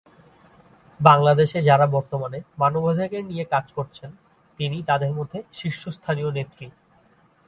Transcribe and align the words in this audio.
বাংলাদেশে 0.99 1.59
যাঁরা 1.61 1.87
বর্তমানে 1.87 2.39
মানবাধিকার 2.57 3.23
নিয়ে 3.25 3.45
কাজ 3.45 3.65
করছেন, 3.71 4.09
তিনি 4.59 4.77
তাদের 4.83 5.11
মধ্যে 5.13 5.39
শীর্ষস্থানীয় 5.53 6.29
নেত্রী। 6.31 6.67